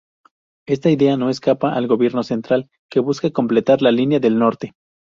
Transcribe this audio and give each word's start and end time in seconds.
Esta 0.67 0.89
idea 0.89 1.15
no 1.15 1.29
escapa 1.29 1.75
al 1.75 1.85
gobierno 1.85 2.23
central, 2.23 2.67
que 2.89 2.99
busca 2.99 3.29
completar 3.29 3.83
la 3.83 3.91
línea 3.91 4.19
del 4.19 4.39
Norte. 4.39 4.73